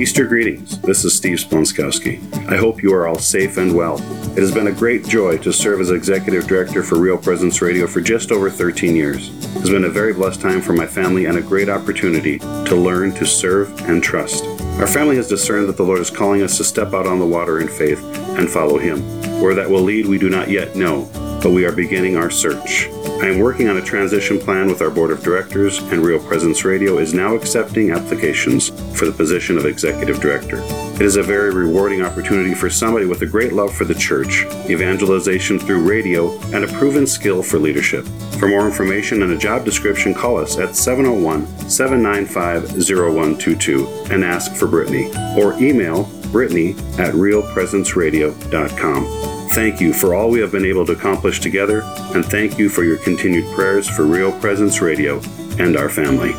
Easter 0.00 0.24
greetings. 0.24 0.80
This 0.80 1.04
is 1.04 1.14
Steve 1.14 1.36
Splonskowski. 1.36 2.48
I 2.50 2.56
hope 2.56 2.82
you 2.82 2.94
are 2.94 3.06
all 3.06 3.18
safe 3.18 3.58
and 3.58 3.76
well. 3.76 3.96
It 4.30 4.38
has 4.38 4.50
been 4.50 4.68
a 4.68 4.72
great 4.72 5.06
joy 5.06 5.36
to 5.36 5.52
serve 5.52 5.78
as 5.78 5.90
executive 5.90 6.46
director 6.46 6.82
for 6.82 6.98
Real 6.98 7.18
Presence 7.18 7.60
Radio 7.60 7.86
for 7.86 8.00
just 8.00 8.32
over 8.32 8.48
13 8.48 8.96
years. 8.96 9.28
It 9.28 9.60
has 9.60 9.68
been 9.68 9.84
a 9.84 9.90
very 9.90 10.14
blessed 10.14 10.40
time 10.40 10.62
for 10.62 10.72
my 10.72 10.86
family 10.86 11.26
and 11.26 11.36
a 11.36 11.42
great 11.42 11.68
opportunity 11.68 12.38
to 12.38 12.74
learn 12.74 13.12
to 13.16 13.26
serve 13.26 13.78
and 13.90 14.02
trust. 14.02 14.42
Our 14.80 14.86
family 14.86 15.16
has 15.16 15.28
discerned 15.28 15.68
that 15.68 15.76
the 15.76 15.84
Lord 15.84 16.00
is 16.00 16.08
calling 16.08 16.40
us 16.40 16.56
to 16.56 16.64
step 16.64 16.94
out 16.94 17.06
on 17.06 17.18
the 17.18 17.26
water 17.26 17.60
in 17.60 17.68
faith 17.68 18.02
and 18.38 18.48
follow 18.48 18.78
Him. 18.78 19.02
Where 19.42 19.54
that 19.54 19.68
will 19.68 19.82
lead, 19.82 20.06
we 20.06 20.16
do 20.16 20.30
not 20.30 20.48
yet 20.48 20.76
know, 20.76 21.10
but 21.42 21.50
we 21.50 21.66
are 21.66 21.72
beginning 21.72 22.16
our 22.16 22.30
search. 22.30 22.88
I 23.20 23.26
am 23.26 23.38
working 23.38 23.68
on 23.68 23.76
a 23.76 23.82
transition 23.82 24.38
plan 24.38 24.68
with 24.68 24.80
our 24.80 24.88
board 24.88 25.10
of 25.10 25.22
directors, 25.22 25.76
and 25.78 26.02
Real 26.02 26.18
Presence 26.18 26.64
Radio 26.64 26.96
is 26.96 27.12
now 27.12 27.34
accepting 27.34 27.90
applications 27.90 28.70
for 28.98 29.04
the 29.04 29.12
position 29.12 29.58
of 29.58 29.66
executive 29.66 30.20
director. 30.20 30.62
It 30.94 31.02
is 31.02 31.16
a 31.16 31.22
very 31.22 31.52
rewarding 31.52 32.00
opportunity 32.00 32.54
for 32.54 32.70
somebody 32.70 33.04
with 33.04 33.20
a 33.20 33.26
great 33.26 33.52
love 33.52 33.74
for 33.74 33.84
the 33.84 33.94
church, 33.94 34.46
evangelization 34.70 35.58
through 35.58 35.86
radio, 35.86 36.30
and 36.54 36.64
a 36.64 36.72
proven 36.78 37.06
skill 37.06 37.42
for 37.42 37.58
leadership. 37.58 38.06
For 38.38 38.48
more 38.48 38.64
information 38.64 39.22
and 39.22 39.32
a 39.32 39.38
job 39.38 39.66
description, 39.66 40.14
call 40.14 40.38
us 40.38 40.56
at 40.56 40.74
701 40.74 41.46
795 41.68 42.70
0122 42.72 43.86
and 44.10 44.24
ask 44.24 44.54
for 44.54 44.66
Brittany, 44.66 45.12
or 45.36 45.52
email 45.62 46.04
Brittany 46.30 46.72
at 46.98 47.14
realpresenceradio.com. 47.14 49.48
Thank 49.50 49.80
you 49.80 49.92
for 49.92 50.14
all 50.14 50.30
we 50.30 50.38
have 50.40 50.52
been 50.52 50.64
able 50.64 50.86
to 50.86 50.92
accomplish 50.92 51.40
together, 51.40 51.82
and 52.14 52.24
thank 52.24 52.58
you 52.58 52.68
for 52.68 52.84
your 52.84 52.98
continued 52.98 53.52
prayers 53.54 53.88
for 53.88 54.04
Real 54.04 54.30
Presence 54.38 54.80
Radio 54.80 55.20
and 55.58 55.76
our 55.76 55.88
family. 55.88 56.32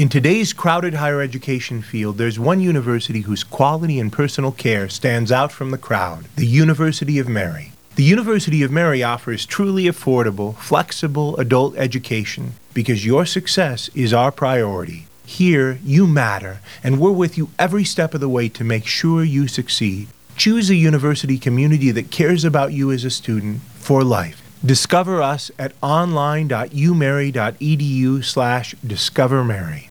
In 0.00 0.08
today's 0.08 0.54
crowded 0.54 0.94
higher 0.94 1.20
education 1.20 1.82
field, 1.82 2.16
there's 2.16 2.38
one 2.38 2.60
university 2.60 3.20
whose 3.20 3.44
quality 3.44 4.00
and 4.00 4.10
personal 4.10 4.50
care 4.50 4.88
stands 4.88 5.30
out 5.30 5.52
from 5.52 5.72
the 5.72 5.76
crowd 5.76 6.24
the 6.36 6.46
University 6.46 7.18
of 7.18 7.28
Mary. 7.28 7.72
The 7.96 8.04
University 8.04 8.62
of 8.62 8.70
Mary 8.70 9.02
offers 9.02 9.44
truly 9.44 9.84
affordable, 9.84 10.56
flexible 10.56 11.36
adult 11.36 11.76
education 11.76 12.54
because 12.72 13.04
your 13.04 13.26
success 13.26 13.90
is 13.94 14.14
our 14.14 14.32
priority. 14.32 15.06
Here, 15.30 15.78
you 15.84 16.08
matter, 16.08 16.58
and 16.82 16.98
we're 16.98 17.12
with 17.12 17.38
you 17.38 17.50
every 17.56 17.84
step 17.84 18.14
of 18.14 18.20
the 18.20 18.28
way 18.28 18.48
to 18.48 18.64
make 18.64 18.84
sure 18.84 19.22
you 19.22 19.46
succeed. 19.46 20.08
Choose 20.36 20.70
a 20.70 20.74
university 20.74 21.38
community 21.38 21.92
that 21.92 22.10
cares 22.10 22.44
about 22.44 22.72
you 22.72 22.90
as 22.90 23.04
a 23.04 23.10
student 23.10 23.60
for 23.78 24.02
life. 24.02 24.42
Discover 24.66 25.22
us 25.22 25.52
at 25.56 25.72
online.umary.edu 25.82 28.24
slash 28.24 28.74
discovermary. 28.84 29.89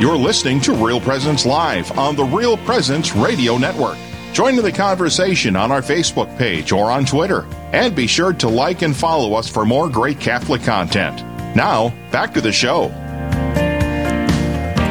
You're 0.00 0.16
listening 0.16 0.60
to 0.62 0.72
Real 0.72 0.98
Presence 0.98 1.44
Live 1.44 1.96
on 1.98 2.16
the 2.16 2.24
Real 2.24 2.56
Presence 2.56 3.14
Radio 3.14 3.58
Network. 3.58 3.98
Join 4.32 4.56
in 4.56 4.64
the 4.64 4.72
conversation 4.72 5.56
on 5.56 5.70
our 5.70 5.82
Facebook 5.82 6.34
page 6.38 6.72
or 6.72 6.90
on 6.90 7.04
Twitter. 7.04 7.44
And 7.74 7.94
be 7.94 8.06
sure 8.06 8.32
to 8.32 8.48
like 8.48 8.80
and 8.80 8.96
follow 8.96 9.34
us 9.34 9.46
for 9.46 9.66
more 9.66 9.90
great 9.90 10.18
Catholic 10.18 10.62
content. 10.62 11.18
Now, 11.54 11.92
back 12.10 12.32
to 12.32 12.40
the 12.40 12.50
show. 12.50 12.86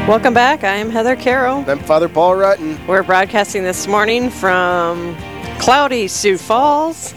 Welcome 0.08 0.36
back. 0.36 0.64
I 0.64 0.76
am 0.76 0.92
Heather 0.92 1.16
Carroll. 1.16 1.68
I'm 1.68 1.80
Father 1.80 2.08
Paul 2.08 2.36
Rutten. 2.36 2.78
We're 2.88 3.02
broadcasting 3.02 3.64
this 3.64 3.88
morning 3.88 4.30
from 4.30 5.18
cloudy 5.58 6.08
Sioux 6.08 6.38
Falls, 6.38 7.16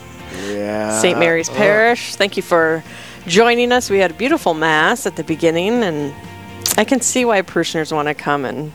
Yeah. 0.48 0.98
St. 0.98 1.18
Mary's 1.18 1.50
Oh. 1.50 1.54
Parish. 1.54 2.14
Thank 2.16 2.38
you 2.38 2.42
for 2.42 2.82
joining 3.26 3.70
us. 3.70 3.90
We 3.90 3.98
had 3.98 4.10
a 4.12 4.14
beautiful 4.14 4.54
Mass 4.54 5.04
at 5.06 5.16
the 5.16 5.24
beginning, 5.24 5.82
and 5.82 6.14
I 6.78 6.84
can 6.84 7.00
see 7.00 7.24
why 7.24 7.42
parishioners 7.42 7.92
want 7.92 8.08
to 8.08 8.14
come 8.14 8.44
and 8.44 8.72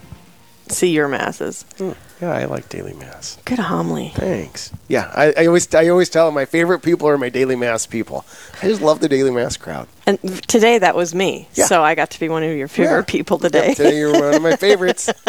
see 0.70 0.90
your 0.92 1.08
Masses. 1.08 1.66
Mm, 1.78 1.96
Yeah, 2.22 2.32
I 2.32 2.46
like 2.46 2.68
daily 2.70 2.94
mass. 2.94 3.38
Good 3.46 3.60
homily. 3.60 4.12
Thanks. 4.16 4.72
Yeah, 4.88 5.10
I, 5.16 5.34
I 5.38 5.46
always 5.48 5.74
I 5.74 5.88
always 5.90 6.10
tell 6.10 6.26
them 6.26 6.34
my 6.36 6.46
favorite 6.46 6.80
people 6.82 7.08
are 7.08 7.18
my 7.18 7.30
daily 7.30 7.56
mass 7.56 7.86
people. 7.86 8.26
I 8.62 8.68
just 8.68 8.82
love 8.82 9.00
the 9.00 9.08
daily 9.08 9.32
mass 9.32 9.56
crowd. 9.56 9.88
And 10.06 10.20
today 10.48 10.78
that 10.80 10.96
was 10.96 11.14
me. 11.16 11.48
Yeah. 11.54 11.66
So 11.66 11.84
I 11.84 11.96
got 11.96 12.10
to 12.12 12.20
be 12.20 12.28
one 12.28 12.44
of 12.44 12.56
your 12.58 12.68
favorite 12.68 13.06
Yeah. 13.08 13.12
people 13.12 13.38
today. 13.40 13.68
Yep, 13.70 13.78
today 13.78 13.98
you're 13.98 14.14
one 14.14 14.34
of 14.36 14.42
my 14.42 14.56
favorites. 14.56 15.10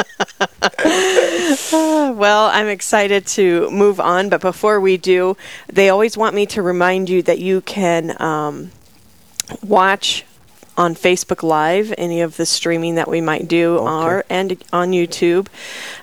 Well, 1.70 2.46
I'm 2.52 2.66
excited 2.68 3.26
to 3.28 3.70
move 3.70 4.00
on, 4.00 4.28
but 4.28 4.40
before 4.40 4.80
we 4.80 4.96
do, 4.96 5.36
they 5.72 5.88
always 5.88 6.16
want 6.16 6.34
me 6.34 6.46
to 6.46 6.62
remind 6.62 7.08
you 7.08 7.22
that 7.22 7.38
you 7.38 7.60
can 7.62 8.20
um, 8.20 8.70
watch 9.62 10.24
on 10.78 10.94
Facebook 10.94 11.42
Live 11.42 11.92
any 11.98 12.20
of 12.20 12.36
the 12.36 12.46
streaming 12.46 12.94
that 12.94 13.08
we 13.08 13.20
might 13.20 13.48
do, 13.48 13.76
or 13.76 14.24
and 14.30 14.56
on 14.72 14.92
YouTube. 14.92 15.48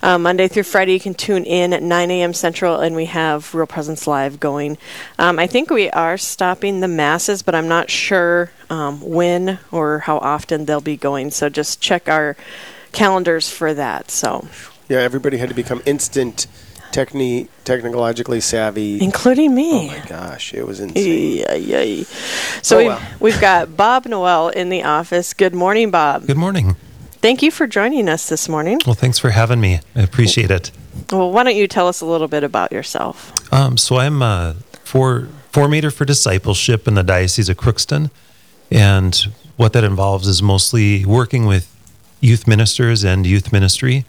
Uh, 0.03 0.19
Monday 0.19 0.49
through 0.49 0.63
Friday, 0.63 0.93
you 0.93 0.99
can 0.99 1.13
tune 1.13 1.45
in 1.45 1.73
at 1.73 1.81
9 1.81 2.11
a.m. 2.11 2.33
Central, 2.33 2.81
and 2.81 2.95
we 2.95 3.05
have 3.05 3.55
Real 3.55 3.65
Presence 3.65 4.05
Live 4.05 4.39
going. 4.39 4.77
Um, 5.17 5.39
I 5.39 5.47
think 5.47 5.69
we 5.69 5.89
are 5.91 6.17
stopping 6.17 6.81
the 6.81 6.89
masses, 6.89 7.41
but 7.41 7.55
I'm 7.55 7.69
not 7.69 7.89
sure 7.89 8.51
um, 8.69 8.99
when 9.01 9.59
or 9.71 9.99
how 9.99 10.17
often 10.17 10.65
they'll 10.65 10.81
be 10.81 10.97
going. 10.97 11.31
So 11.31 11.47
just 11.47 11.79
check 11.79 12.09
our 12.09 12.35
calendars 12.91 13.49
for 13.49 13.73
that. 13.73 14.11
So. 14.11 14.47
yeah, 14.89 14.99
everybody 14.99 15.37
had 15.37 15.49
to 15.49 15.55
become 15.55 15.81
instant 15.85 16.47
techni- 16.95 17.47
technologically 17.65 18.39
savvy. 18.39 19.01
including 19.03 19.53
me. 19.53 19.89
oh 19.89 19.99
my 19.99 20.05
gosh, 20.07 20.53
it 20.53 20.65
was 20.65 20.79
insane. 20.79 21.37
Yay, 21.49 21.59
yay. 21.59 22.03
So 22.61 22.75
Oh, 22.75 22.79
we've, 22.79 22.87
well. 22.87 23.01
we've 23.19 23.41
got 23.41 23.75
Bob 23.75 24.05
Noel 24.05 24.49
in 24.49 24.69
the 24.69 24.83
office. 24.83 25.33
Good 25.33 25.53
morning, 25.53 25.91
Bob. 25.91 26.25
Good 26.27 26.37
morning. 26.37 26.75
Thank 27.21 27.41
you 27.41 27.51
for 27.51 27.67
joining 27.67 28.07
us 28.07 28.29
this 28.29 28.47
morning. 28.47 28.79
Well, 28.85 28.93
thanks 28.95 29.17
for 29.19 29.31
having 29.31 29.59
me. 29.59 29.79
I 29.95 30.01
appreciate 30.01 30.51
it. 30.51 30.71
Well, 31.11 31.31
why 31.31 31.43
don't 31.43 31.55
you 31.55 31.67
tell 31.67 31.87
us 31.87 32.01
a 32.01 32.05
little 32.05 32.27
bit 32.27 32.43
about 32.43 32.71
yourself? 32.71 33.33
Um, 33.51 33.77
so 33.77 33.97
I'm 33.97 34.21
a 34.21 34.55
for, 34.83 35.27
formator 35.51 35.91
for 35.93 36.05
discipleship 36.05 36.87
in 36.87 36.93
the 36.93 37.03
Diocese 37.03 37.49
of 37.49 37.57
Crookston. 37.57 38.11
And 38.71 39.15
what 39.57 39.73
that 39.73 39.83
involves 39.83 40.27
is 40.27 40.41
mostly 40.41 41.03
working 41.05 41.45
with 41.45 41.71
youth 42.21 42.47
ministers 42.47 43.03
and 43.03 43.25
youth 43.25 43.51
ministry. 43.51 44.05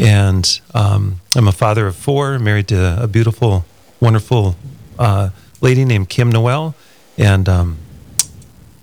And 0.00 0.60
um, 0.72 1.20
I'm 1.36 1.46
a 1.46 1.52
father 1.52 1.86
of 1.86 1.94
four, 1.94 2.38
married 2.38 2.68
to 2.68 3.02
a 3.02 3.06
beautiful, 3.06 3.66
wonderful 4.00 4.56
uh, 4.98 5.28
lady 5.60 5.84
named 5.84 6.08
Kim 6.08 6.30
Noel, 6.30 6.74
and 7.18 7.46
um, 7.50 7.76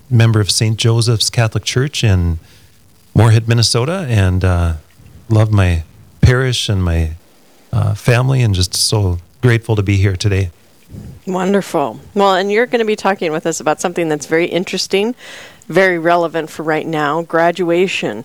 member 0.08 0.40
of 0.40 0.48
St. 0.48 0.78
Joseph's 0.78 1.28
Catholic 1.28 1.64
Church 1.64 2.04
in 2.04 2.38
Moorhead, 3.16 3.48
Minnesota. 3.48 4.06
And 4.08 4.44
uh, 4.44 4.74
love 5.28 5.50
my 5.50 5.82
parish 6.20 6.68
and 6.68 6.84
my 6.84 7.16
uh, 7.72 7.94
family, 7.94 8.40
and 8.40 8.54
just 8.54 8.74
so 8.74 9.18
grateful 9.42 9.74
to 9.74 9.82
be 9.82 9.96
here 9.96 10.14
today. 10.14 10.52
Wonderful. 11.26 11.98
Well, 12.14 12.36
and 12.36 12.50
you're 12.50 12.66
going 12.66 12.78
to 12.78 12.84
be 12.84 12.96
talking 12.96 13.32
with 13.32 13.44
us 13.44 13.58
about 13.58 13.80
something 13.80 14.08
that's 14.08 14.26
very 14.26 14.46
interesting, 14.46 15.16
very 15.68 15.98
relevant 15.98 16.50
for 16.50 16.62
right 16.62 16.86
now 16.86 17.22
graduation. 17.22 18.24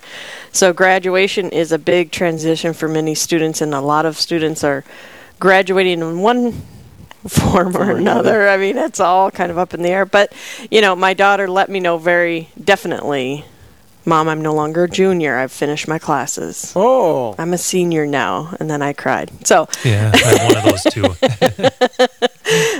So, 0.51 0.74
graduation 0.74 1.50
is 1.50 1.72
a 1.72 1.78
big 1.78 2.12
transition 2.12 2.74
for 2.74 2.88
many 2.88 3.16
students, 3.16 3.62
and 3.62 3.74
a 3.74 3.81
lot 3.81 4.06
of 4.06 4.18
students 4.18 4.63
are 4.63 4.84
graduating 5.40 6.00
in 6.00 6.19
one 6.19 6.51
form 7.28 7.75
or 7.78 7.92
another. 7.92 8.50
I 8.50 8.57
mean, 8.57 8.78
it's 8.78 9.00
all 9.00 9.30
kind 9.30 9.51
of 9.51 9.57
up 9.57 9.74
in 9.74 9.81
the 9.81 9.90
air. 9.90 10.06
But, 10.06 10.34
you 10.72 10.81
know, 10.81 10.95
my 10.95 11.13
daughter 11.13 11.50
let 11.50 11.69
me 11.69 11.80
know 11.80 11.98
very 11.98 12.50
definitely 12.62 13.45
Mom, 14.06 14.28
I'm 14.28 14.42
no 14.42 14.54
longer 14.54 14.84
a 14.84 14.90
junior. 14.90 15.38
I've 15.38 15.52
finished 15.52 15.88
my 15.88 15.98
classes. 15.98 16.74
Oh. 16.76 17.36
I'm 17.38 17.54
a 17.54 17.58
senior 17.58 18.06
now. 18.06 18.56
And 18.60 18.70
then 18.70 18.82
I 18.82 18.94
cried. 18.94 19.32
So, 19.48 19.68
Yeah, 19.84 20.12
I 20.14 20.18
have 20.18 20.48
one 20.48 20.58
of 20.58 20.64
those 20.66 20.84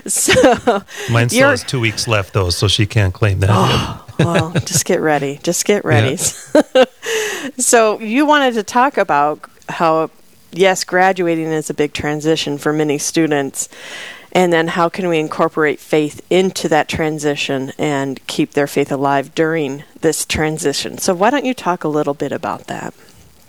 too. 0.04 0.10
so 0.10 0.84
Mine 1.10 1.30
still 1.30 1.50
has 1.50 1.64
two 1.64 1.80
weeks 1.80 2.08
left 2.08 2.34
though, 2.34 2.50
so 2.50 2.68
she 2.68 2.86
can't 2.86 3.14
claim 3.14 3.40
that. 3.40 3.50
Oh, 3.52 4.06
well, 4.20 4.52
just 4.66 4.86
get 4.86 5.00
ready. 5.00 5.40
Just 5.44 5.66
get 5.66 5.86
ready. 5.86 6.18
so, 7.58 8.00
you 8.00 8.26
wanted 8.26 8.56
to 8.56 8.64
talk 8.64 8.98
about 8.98 9.50
how, 9.70 10.10
yes, 10.52 10.84
graduating 10.84 11.46
is 11.48 11.70
a 11.70 11.74
big 11.74 11.94
transition 11.94 12.58
for 12.58 12.74
many 12.74 12.98
students. 12.98 13.70
And 14.36 14.52
then, 14.52 14.70
how 14.70 14.90
can 14.90 15.08
we 15.08 15.20
incorporate 15.20 15.80
faith 15.80 16.26
into 16.32 16.68
that 16.68 16.90
transition 16.90 17.72
and 17.78 18.26
keep 18.26 18.54
their 18.54 18.66
faith 18.66 18.92
alive 18.92 19.36
during 19.36 19.84
this 20.02 20.26
transition? 20.26 20.98
So, 20.98 21.14
why 21.14 21.30
don't 21.30 21.46
you 21.46 21.54
talk 21.54 21.84
a 21.84 21.88
little 21.88 22.16
bit 22.16 22.32
about 22.32 22.66
that? 22.66 22.96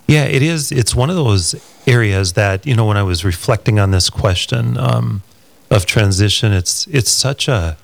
Yeah, 0.06 0.24
it 0.24 0.42
is. 0.42 0.70
It's 0.70 0.94
one 0.94 1.08
of 1.08 1.16
those 1.16 1.54
areas 1.86 2.34
that 2.34 2.66
you 2.66 2.74
know 2.74 2.84
when 2.84 2.98
I 2.98 3.02
was 3.02 3.24
reflecting 3.24 3.78
on 3.78 3.90
this 3.92 4.10
question 4.10 4.76
um, 4.76 5.22
of 5.70 5.86
transition, 5.86 6.52
it's 6.52 6.86
it's 6.88 7.10
such 7.10 7.48
a, 7.48 7.78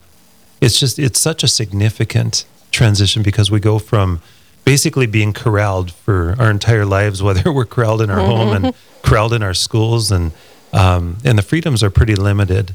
it's 0.60 0.78
just 0.78 0.98
it's 0.98 1.18
such 1.18 1.42
a 1.42 1.48
significant 1.48 2.44
transition 2.70 3.22
because 3.22 3.50
we 3.50 3.60
go 3.60 3.78
from 3.78 4.20
basically 4.66 5.06
being 5.06 5.32
corralled 5.32 5.90
for 5.90 6.36
our 6.38 6.50
entire 6.50 6.84
lives, 6.84 7.22
whether 7.26 7.50
we're 7.50 7.64
corralled 7.64 8.02
in 8.02 8.10
our 8.10 8.20
home 8.20 8.50
and 8.50 8.74
corralled 9.02 9.32
in 9.32 9.42
our 9.42 9.54
schools, 9.54 10.12
and 10.12 10.32
um, 10.74 11.16
and 11.24 11.38
the 11.38 11.42
freedoms 11.42 11.82
are 11.82 11.90
pretty 11.90 12.14
limited, 12.14 12.74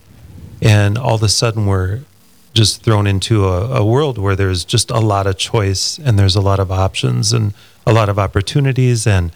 and 0.62 0.98
all 0.98 1.16
of 1.16 1.24
a 1.24 1.30
sudden 1.30 1.66
we're 1.66 2.02
just 2.56 2.84
thrown 2.84 3.06
into 3.06 3.46
a, 3.46 3.82
a 3.82 3.86
world 3.86 4.18
where 4.18 4.36
there's 4.36 4.64
just 4.64 4.90
a 4.90 5.00
lot 5.00 5.28
of 5.28 5.38
choice 5.38 6.00
and 6.00 6.18
there's 6.18 6.36
a 6.36 6.42
lot 6.42 6.60
of 6.60 6.72
options 6.72 7.34
and 7.34 7.54
a 7.86 7.94
lot 7.94 8.10
of 8.10 8.18
opportunities. 8.18 9.06
And 9.06 9.32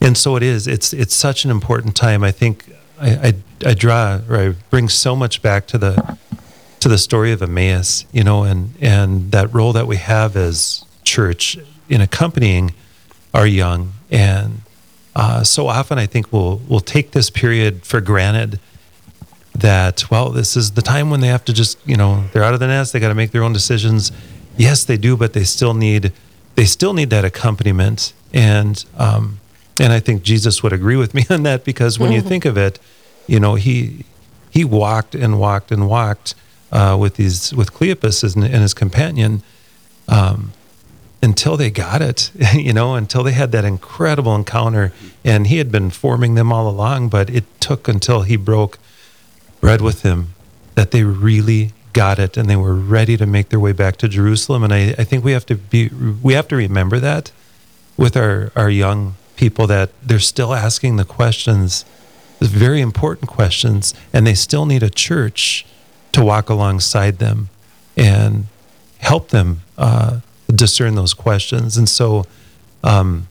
and 0.00 0.18
so 0.18 0.36
it 0.36 0.42
is. 0.42 0.66
It's 0.66 0.92
it's 0.92 1.14
such 1.14 1.44
an 1.44 1.50
important 1.50 1.96
time. 1.96 2.22
I 2.22 2.32
think 2.32 2.66
i 3.00 3.10
i, 3.28 3.34
I 3.70 3.74
draw 3.74 4.20
or 4.28 4.36
i 4.36 4.48
bring 4.70 4.88
so 4.88 5.16
much 5.16 5.42
back 5.42 5.66
to 5.68 5.78
the 5.78 6.18
to 6.80 6.88
the 6.88 6.98
story 6.98 7.32
of 7.32 7.42
emmaus 7.42 8.04
you 8.12 8.22
know 8.22 8.44
and 8.44 8.74
and 8.80 9.32
that 9.32 9.52
role 9.52 9.72
that 9.72 9.88
we 9.88 9.96
have 9.96 10.36
as 10.36 10.84
church 11.02 11.58
in 11.88 12.00
accompanying 12.00 12.74
our 13.32 13.46
young. 13.46 13.92
And 14.10 14.60
uh, 15.16 15.44
so 15.44 15.68
often 15.68 15.98
i 15.98 16.06
think 16.06 16.32
we'll 16.32 16.60
we'll 16.68 16.80
take 16.80 17.12
this 17.12 17.30
period 17.30 17.84
for 17.86 18.00
granted 18.00 18.58
that 19.54 20.10
well 20.10 20.30
this 20.30 20.56
is 20.56 20.72
the 20.72 20.82
time 20.82 21.10
when 21.10 21.20
they 21.20 21.28
have 21.28 21.44
to 21.44 21.52
just 21.52 21.78
you 21.86 21.96
know 21.96 22.24
they're 22.32 22.42
out 22.42 22.54
of 22.54 22.60
the 22.60 22.66
nest 22.66 22.92
they 22.92 23.00
got 23.00 23.08
to 23.08 23.14
make 23.14 23.30
their 23.30 23.42
own 23.42 23.52
decisions. 23.52 24.12
Yes 24.56 24.84
they 24.84 24.96
do 24.96 25.16
but 25.16 25.32
they 25.32 25.44
still 25.44 25.74
need 25.74 26.12
they 26.54 26.64
still 26.64 26.92
need 26.92 27.10
that 27.10 27.24
accompaniment. 27.24 28.12
And 28.32 28.84
um 28.96 29.40
and 29.78 29.92
i 29.92 29.98
think 30.00 30.22
jesus 30.22 30.62
would 30.62 30.72
agree 30.72 30.96
with 30.96 31.14
me 31.14 31.24
on 31.30 31.42
that 31.42 31.64
because 31.64 31.98
when 31.98 32.12
you 32.12 32.20
think 32.20 32.44
of 32.44 32.56
it 32.56 32.78
you 33.26 33.40
know 33.40 33.54
he 33.54 34.04
he 34.50 34.64
walked 34.64 35.14
and 35.14 35.38
walked 35.38 35.72
and 35.72 35.88
walked 35.88 36.34
uh, 36.70 36.96
with 36.98 37.16
these 37.16 37.52
with 37.54 37.72
cleopas 37.72 38.34
and, 38.34 38.44
and 38.44 38.62
his 38.62 38.74
companion 38.74 39.42
um 40.08 40.52
until 41.24 41.56
they 41.56 41.70
got 41.70 42.02
it, 42.02 42.30
you 42.54 42.72
know, 42.72 42.94
until 42.94 43.22
they 43.22 43.32
had 43.32 43.50
that 43.50 43.64
incredible 43.64 44.34
encounter. 44.34 44.92
And 45.24 45.46
he 45.46 45.56
had 45.56 45.72
been 45.72 45.88
forming 45.88 46.34
them 46.34 46.52
all 46.52 46.68
along, 46.68 47.08
but 47.08 47.30
it 47.30 47.44
took 47.60 47.88
until 47.88 48.22
he 48.22 48.36
broke 48.36 48.78
bread 49.64 49.80
with 49.80 50.02
them 50.02 50.34
that 50.74 50.90
they 50.90 51.04
really 51.04 51.72
got 51.94 52.18
it 52.18 52.36
and 52.36 52.50
they 52.50 52.56
were 52.56 52.74
ready 52.74 53.16
to 53.16 53.24
make 53.24 53.48
their 53.48 53.58
way 53.58 53.72
back 53.72 53.96
to 53.96 54.06
Jerusalem. 54.06 54.62
And 54.62 54.74
I, 54.74 54.94
I 54.98 55.04
think 55.04 55.24
we 55.24 55.32
have 55.32 55.46
to 55.46 55.54
be 55.54 55.88
we 56.22 56.34
have 56.34 56.48
to 56.48 56.56
remember 56.56 56.98
that 56.98 57.32
with 57.96 58.14
our, 58.14 58.52
our 58.54 58.68
young 58.68 59.14
people 59.36 59.66
that 59.68 59.88
they're 60.02 60.18
still 60.18 60.52
asking 60.52 60.96
the 60.96 61.04
questions, 61.04 61.86
the 62.40 62.46
very 62.46 62.82
important 62.82 63.30
questions, 63.30 63.94
and 64.12 64.26
they 64.26 64.34
still 64.34 64.66
need 64.66 64.82
a 64.82 64.90
church 64.90 65.64
to 66.12 66.22
walk 66.22 66.50
alongside 66.50 67.16
them 67.18 67.48
and 67.96 68.44
help 68.98 69.28
them 69.28 69.62
uh, 69.78 70.20
discern 70.48 70.94
those 70.94 71.14
questions. 71.14 71.78
And 71.78 71.88
so, 71.88 72.26
um, 72.82 73.28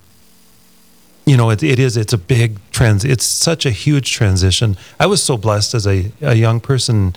you 1.26 1.38
know, 1.38 1.50
it, 1.50 1.64
it 1.64 1.80
is, 1.80 1.96
it's 1.96 2.14
a 2.14 2.18
big 2.18 2.60
trans, 2.72 3.06
it's 3.06 3.26
such 3.26 3.66
a 3.66 3.72
huge 3.72 4.12
transition. 4.12 4.76
I 5.00 5.06
was 5.06 5.24
so 5.24 5.38
blessed 5.38 5.74
as 5.74 5.88
a, 5.88 6.12
a 6.22 6.36
young 6.36 6.60
person. 6.60 7.16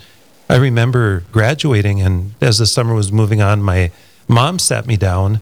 I 0.49 0.55
remember 0.55 1.23
graduating, 1.31 2.01
and 2.01 2.33
as 2.39 2.57
the 2.57 2.65
summer 2.65 2.93
was 2.93 3.11
moving 3.11 3.41
on, 3.41 3.61
my 3.61 3.91
mom 4.27 4.59
sat 4.59 4.87
me 4.87 4.95
down 4.95 5.41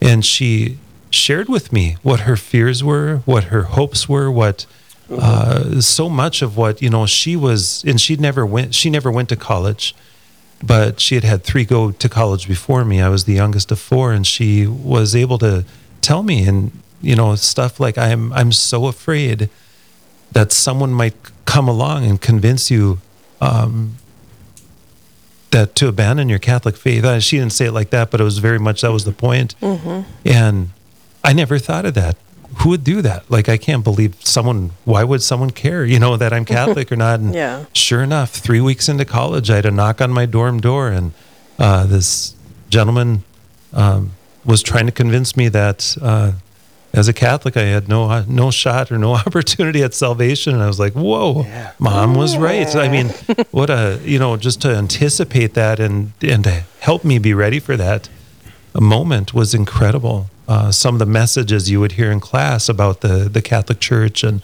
and 0.00 0.24
she 0.24 0.78
shared 1.10 1.48
with 1.48 1.72
me 1.72 1.96
what 2.02 2.20
her 2.20 2.36
fears 2.36 2.82
were, 2.82 3.16
what 3.26 3.44
her 3.44 3.64
hopes 3.64 4.08
were, 4.08 4.30
what 4.30 4.64
uh, 5.10 5.80
so 5.80 6.08
much 6.08 6.40
of 6.40 6.56
what 6.56 6.80
you 6.80 6.88
know 6.88 7.04
she 7.04 7.36
was, 7.36 7.84
and 7.84 8.00
she 8.00 8.16
never 8.16 8.46
went. 8.46 8.74
She 8.74 8.90
never 8.90 9.10
went 9.10 9.28
to 9.30 9.36
college, 9.36 9.94
but 10.62 11.00
she 11.00 11.16
had 11.16 11.24
had 11.24 11.42
three 11.42 11.64
go 11.64 11.90
to 11.90 12.08
college 12.08 12.46
before 12.46 12.84
me. 12.84 13.00
I 13.00 13.08
was 13.08 13.24
the 13.24 13.34
youngest 13.34 13.72
of 13.72 13.80
four, 13.80 14.12
and 14.12 14.26
she 14.26 14.66
was 14.66 15.16
able 15.16 15.36
to 15.38 15.64
tell 16.00 16.22
me 16.22 16.46
and 16.46 16.70
you 17.00 17.16
know 17.16 17.34
stuff 17.34 17.80
like 17.80 17.96
I'm 17.98 18.32
I'm 18.32 18.52
so 18.52 18.86
afraid 18.86 19.48
that 20.32 20.52
someone 20.52 20.92
might 20.92 21.14
come 21.44 21.68
along 21.68 22.04
and 22.04 22.20
convince 22.20 22.70
you 22.70 22.98
um, 23.40 23.96
that 25.50 25.74
to 25.76 25.88
abandon 25.88 26.28
your 26.28 26.38
Catholic 26.38 26.76
faith. 26.76 27.22
She 27.22 27.38
didn't 27.38 27.52
say 27.52 27.66
it 27.66 27.72
like 27.72 27.90
that, 27.90 28.10
but 28.10 28.20
it 28.20 28.24
was 28.24 28.38
very 28.38 28.58
much 28.58 28.82
that 28.82 28.92
was 28.92 29.04
the 29.04 29.12
point. 29.12 29.54
And 30.24 30.70
I 31.24 31.32
never 31.32 31.58
thought 31.58 31.84
of 31.86 31.94
that. 31.94 32.16
Who 32.58 32.70
would 32.70 32.84
do 32.84 33.00
that? 33.02 33.30
Like, 33.30 33.48
I 33.48 33.56
can't 33.56 33.82
believe 33.84 34.14
someone. 34.24 34.70
Why 34.84 35.04
would 35.04 35.22
someone 35.22 35.50
care? 35.50 35.84
You 35.84 35.98
know 35.98 36.16
that 36.16 36.32
I'm 36.32 36.44
Catholic 36.56 36.90
or 36.92 36.96
not? 36.96 37.20
And 37.20 37.34
Yeah. 37.34 37.64
Sure 37.72 38.02
enough, 38.02 38.30
three 38.30 38.60
weeks 38.60 38.88
into 38.88 39.04
college, 39.04 39.50
I 39.50 39.56
had 39.56 39.66
a 39.66 39.70
knock 39.70 40.00
on 40.00 40.10
my 40.12 40.26
dorm 40.26 40.60
door, 40.60 40.88
and 40.88 41.12
uh, 41.58 41.86
this 41.86 42.34
gentleman 42.68 43.22
um, 43.72 44.12
was 44.44 44.62
trying 44.62 44.86
to 44.86 44.92
convince 44.92 45.36
me 45.36 45.48
that 45.48 45.96
uh, 46.02 46.32
as 46.92 47.06
a 47.06 47.12
Catholic, 47.12 47.56
I 47.56 47.62
had 47.62 47.88
no 47.88 48.24
no 48.24 48.50
shot 48.50 48.90
or 48.90 48.98
no 48.98 49.14
opportunity 49.26 49.82
at 49.82 49.94
salvation. 49.94 50.54
And 50.54 50.62
I 50.62 50.66
was 50.66 50.80
like, 50.80 50.92
"Whoa, 50.94 51.46
mom 51.78 52.14
was 52.14 52.36
right." 52.36 52.74
I 52.74 52.88
mean, 52.88 53.08
what 53.50 53.70
a 53.70 54.00
you 54.04 54.18
know, 54.18 54.36
just 54.36 54.60
to 54.62 54.74
anticipate 54.74 55.54
that 55.54 55.78
and 55.78 56.12
and 56.22 56.44
to 56.44 56.64
help 56.80 57.04
me 57.04 57.18
be 57.18 57.34
ready 57.34 57.60
for 57.60 57.76
that 57.76 58.08
moment 58.74 59.34
was 59.34 59.54
incredible. 59.54 60.30
Uh, 60.48 60.72
some 60.72 60.96
of 60.96 60.98
the 60.98 61.06
messages 61.06 61.70
you 61.70 61.78
would 61.78 61.92
hear 61.92 62.10
in 62.10 62.20
class 62.20 62.68
about 62.68 63.00
the 63.00 63.28
the 63.28 63.42
Catholic 63.42 63.78
Church 63.80 64.24
and 64.24 64.42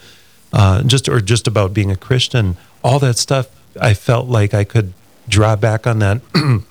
uh, 0.53 0.83
just 0.83 1.09
or 1.09 1.21
just 1.21 1.49
about 1.49 1.75
being 1.75 1.91
a 1.91 1.97
Christian, 1.97 2.57
all 2.85 2.99
that 3.01 3.19
stuff, 3.19 3.49
I 3.81 3.95
felt 3.95 4.29
like 4.29 4.55
I 4.55 4.65
could 4.65 4.93
draw 5.29 5.57
back 5.57 5.87
on 5.87 5.99
that 5.99 6.21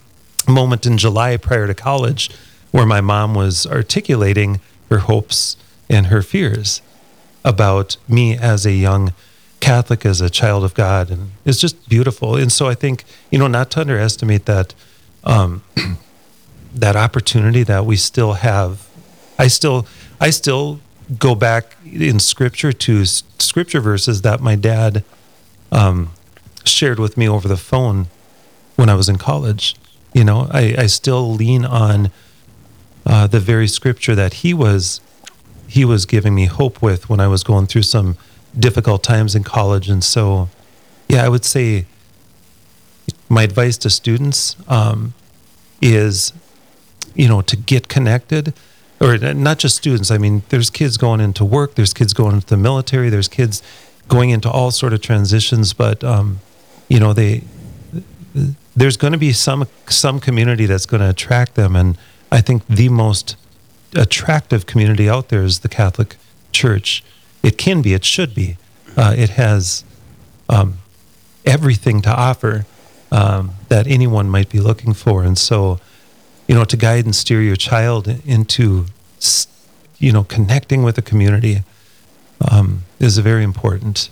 moment 0.48 0.86
in 0.86 0.98
July 0.98 1.36
prior 1.36 1.68
to 1.68 1.74
college, 1.74 2.30
where 2.72 2.86
my 2.86 3.02
mom 3.02 3.36
was 3.36 3.68
articulating 3.68 4.62
her 4.90 5.00
hopes 5.00 5.58
and 5.90 6.08
her 6.08 6.22
fears 6.22 6.82
about 7.44 7.98
me 8.08 8.38
as 8.38 8.66
a 8.66 8.72
young 8.72 9.14
Catholic, 9.60 10.06
as 10.06 10.22
a 10.22 10.30
child 10.30 10.64
of 10.64 10.74
God, 10.74 11.10
and 11.10 11.32
it's 11.44 11.60
just 11.60 11.90
beautiful. 11.90 12.36
And 12.36 12.52
so 12.52 12.68
I 12.68 12.76
think 12.76 13.04
you 13.32 13.40
know 13.40 13.48
not 13.48 13.72
to 13.72 13.82
underestimate 13.82 14.46
that 14.46 14.74
um, 15.24 15.64
that 16.74 16.96
opportunity 16.96 17.64
that 17.64 17.86
we 17.86 17.96
still 17.96 18.34
have. 18.34 18.88
I 19.40 19.48
still 19.48 19.88
I 20.20 20.30
still 20.30 20.80
go 21.20 21.36
back 21.36 21.78
in 21.86 22.20
scripture 22.20 22.74
to 22.74 23.06
scripture 23.06 23.80
verses 23.80 24.22
that 24.24 24.40
my 24.42 24.56
dad 24.56 25.04
um, 25.72 26.12
shared 26.64 27.00
with 27.00 27.18
me 27.18 27.28
over 27.28 27.48
the 27.48 27.58
phone 27.58 28.08
when 28.76 28.90
I 28.90 28.96
was 28.96 29.10
in 29.10 29.18
college. 29.18 29.76
You 30.14 30.24
know, 30.24 30.48
I, 30.52 30.76
I 30.78 30.86
still 30.88 31.34
lean 31.34 31.66
on 31.66 32.12
uh, 33.06 33.28
the 33.28 33.40
very 33.40 33.68
scripture 33.68 34.16
that 34.16 34.36
he 34.36 34.54
was 34.54 35.02
he 35.68 35.86
was 35.86 36.06
giving 36.06 36.36
me 36.36 36.46
hope 36.46 36.82
with 36.82 37.10
when 37.10 37.20
I 37.20 37.28
was 37.28 37.44
going 37.44 37.68
through 37.68 37.84
some 37.84 38.18
difficult 38.58 39.04
times 39.04 39.36
in 39.36 39.44
college. 39.44 39.90
And 39.90 40.04
so, 40.04 40.50
yeah, 41.10 41.26
I 41.26 41.30
would 41.30 41.46
say 41.46 41.86
my 43.30 43.44
advice 43.44 43.78
to 43.80 43.90
students 43.90 44.56
um, 44.68 45.14
is, 45.82 46.34
you 47.14 47.28
know, 47.28 47.42
to 47.42 47.56
get 47.56 47.88
connected, 47.88 48.54
or 49.02 49.18
not 49.18 49.60
just 49.60 49.76
students. 49.76 50.12
I 50.12 50.18
mean, 50.18 50.44
there's 50.50 50.70
kids 50.70 50.98
going 50.98 51.20
into 51.20 51.44
work, 51.44 51.76
there's 51.76 51.94
kids 51.94 52.14
going 52.14 52.36
into 52.36 52.48
the 52.48 52.58
military, 52.58 53.10
there's 53.10 53.28
kids 53.28 53.62
going 54.08 54.30
into 54.30 54.50
all 54.50 54.72
sort 54.72 54.94
of 54.94 55.02
transitions, 55.02 55.74
but 55.74 56.04
um, 56.04 56.40
you 56.88 57.00
know, 57.00 57.14
they 57.14 57.44
there's 58.76 58.98
going 58.98 59.14
to 59.14 59.20
be 59.20 59.34
some 59.34 59.68
some 59.88 60.20
community 60.20 60.66
that's 60.66 60.86
going 60.86 61.02
to 61.02 61.10
attract 61.10 61.56
them, 61.56 61.76
and 61.76 61.98
I 62.32 62.42
think 62.42 62.66
the 62.68 62.90
most 62.90 63.36
attractive 63.94 64.66
community 64.66 65.10
out 65.10 65.30
there 65.30 65.44
is 65.44 65.60
the 65.60 65.70
Catholic 65.70 66.16
Church. 66.52 67.04
It 67.44 67.58
can 67.58 67.82
be, 67.82 67.94
it 67.94 68.06
should 68.06 68.34
be. 68.34 68.58
Uh, 68.98 69.14
it 69.18 69.32
has 69.32 69.84
um, 70.50 70.80
everything 71.46 72.02
to 72.02 72.10
offer 72.10 72.66
um, 73.12 73.52
that 73.70 73.88
anyone 73.88 74.30
might 74.30 74.50
be 74.50 74.60
looking 74.60 74.94
for. 74.94 75.24
And 75.24 75.38
so, 75.38 75.80
you 76.48 76.56
know, 76.56 76.66
to 76.66 76.78
guide 76.78 77.06
and 77.06 77.16
steer 77.16 77.42
your 77.42 77.56
child 77.56 78.08
into, 78.26 78.86
you 79.98 80.12
know, 80.12 80.24
connecting 80.24 80.84
with 80.84 80.96
the 80.96 81.02
community 81.02 81.64
um, 82.52 82.84
is 83.00 83.18
very 83.18 83.44
important. 83.44 84.10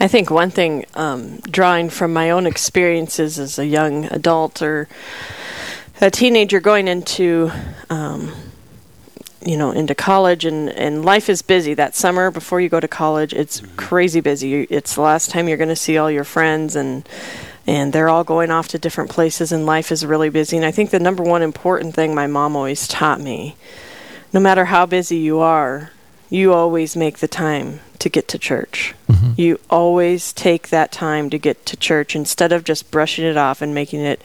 I 0.00 0.06
think 0.06 0.30
one 0.30 0.50
thing, 0.50 0.84
um, 0.94 1.38
drawing 1.40 1.90
from 1.90 2.12
my 2.12 2.30
own 2.30 2.46
experiences 2.46 3.38
as 3.38 3.58
a 3.58 3.66
young 3.66 4.04
adult 4.06 4.62
or 4.62 4.88
a 6.00 6.10
teenager 6.10 6.60
going 6.60 6.88
into, 6.88 7.50
um, 7.90 8.32
you 9.44 9.56
know, 9.56 9.70
into 9.72 9.94
college 9.94 10.44
and, 10.44 10.68
and 10.70 11.04
life 11.04 11.28
is 11.28 11.42
busy. 11.42 11.74
That 11.74 11.94
summer 11.94 12.30
before 12.30 12.60
you 12.60 12.68
go 12.68 12.80
to 12.80 12.88
college, 12.88 13.32
it's 13.32 13.62
crazy 13.76 14.20
busy. 14.20 14.64
It's 14.64 14.94
the 14.94 15.00
last 15.02 15.30
time 15.30 15.48
you're 15.48 15.56
going 15.56 15.68
to 15.68 15.76
see 15.76 15.98
all 15.98 16.10
your 16.10 16.24
friends 16.24 16.76
and 16.76 17.08
and 17.66 17.92
they're 17.92 18.08
all 18.08 18.24
going 18.24 18.50
off 18.50 18.68
to 18.68 18.78
different 18.78 19.10
places 19.10 19.52
and 19.52 19.66
life 19.66 19.92
is 19.92 20.06
really 20.06 20.30
busy. 20.30 20.56
And 20.56 20.64
I 20.64 20.70
think 20.70 20.88
the 20.88 20.98
number 20.98 21.22
one 21.22 21.42
important 21.42 21.94
thing 21.94 22.14
my 22.14 22.26
mom 22.26 22.56
always 22.56 22.88
taught 22.88 23.20
me, 23.20 23.56
no 24.32 24.40
matter 24.40 24.64
how 24.64 24.86
busy 24.86 25.18
you 25.18 25.40
are, 25.40 25.90
you 26.30 26.54
always 26.54 26.96
make 26.96 27.18
the 27.18 27.28
time 27.28 27.80
to 27.98 28.08
get 28.08 28.26
to 28.28 28.38
church. 28.38 28.94
You 29.36 29.60
always 29.68 30.32
take 30.32 30.68
that 30.68 30.92
time 30.92 31.28
to 31.28 31.38
get 31.38 31.66
to 31.66 31.76
church 31.76 32.16
instead 32.16 32.52
of 32.52 32.64
just 32.64 32.90
brushing 32.90 33.26
it 33.26 33.36
off 33.36 33.60
and 33.60 33.74
making 33.74 34.00
it 34.00 34.22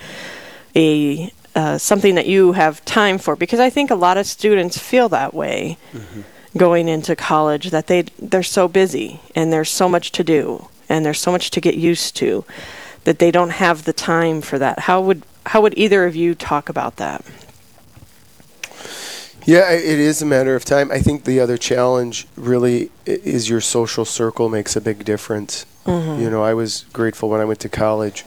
a 0.74 1.32
uh, 1.56 1.78
something 1.78 2.16
that 2.16 2.26
you 2.26 2.54
have 2.54 2.84
time 2.86 3.18
for. 3.18 3.36
Because 3.36 3.60
I 3.60 3.70
think 3.70 3.92
a 3.92 3.96
lot 3.96 4.18
of 4.18 4.26
students 4.26 4.78
feel 4.78 5.10
that 5.10 5.34
way 5.34 5.78
going 6.56 6.88
into 6.88 7.16
college 7.16 7.72
that 7.72 7.88
they 7.88 8.04
they're 8.20 8.44
so 8.44 8.68
busy 8.68 9.20
and 9.36 9.52
there's 9.52 9.72
so 9.72 9.90
much 9.90 10.12
to 10.12 10.24
do 10.24 10.68
and 10.90 11.06
there's 11.06 11.20
so 11.20 11.32
much 11.32 11.50
to 11.52 11.60
get 11.60 11.76
used 11.76 12.16
to 12.16 12.46
that 13.06 13.20
they 13.20 13.32
don't 13.32 13.50
have 13.52 13.84
the 13.84 13.94
time 13.94 14.42
for 14.42 14.60
that. 14.60 14.80
How 14.80 15.02
would 15.02 15.24
how 15.48 15.62
would 15.62 15.78
either 15.78 16.06
of 16.06 16.16
you 16.16 16.36
talk 16.36 16.70
about 16.70 16.98
that? 16.98 17.26
Yeah, 19.46 19.72
it 19.72 20.00
is 20.00 20.22
a 20.22 20.26
matter 20.26 20.56
of 20.56 20.64
time. 20.64 20.90
I 20.90 21.00
think 21.00 21.26
the 21.26 21.42
other 21.42 21.58
challenge 21.58 22.28
really 22.38 22.92
is 23.06 23.50
your 23.50 23.60
social 23.60 24.06
circle 24.06 24.48
makes 24.48 24.78
a 24.78 24.82
big 24.82 25.04
difference. 25.04 25.66
You 25.86 26.30
know, 26.30 26.44
I 26.44 26.54
was 26.54 26.86
grateful 26.94 27.28
when 27.28 27.42
I 27.42 27.46
went 27.46 27.60
to 27.60 27.70
college. 27.70 28.24